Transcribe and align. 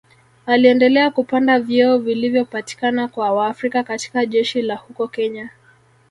Aliendelea 0.45 1.11
kupanda 1.11 1.59
vyeo 1.59 1.97
vilivyopatikana 1.97 3.07
kwa 3.07 3.31
Waafrika 3.31 3.83
katika 3.83 4.25
jeshi 4.25 4.61
la 4.61 4.75
huko 4.75 5.07
Kenya 5.07 5.49